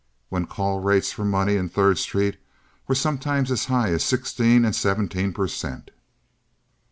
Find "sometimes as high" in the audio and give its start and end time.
2.95-3.89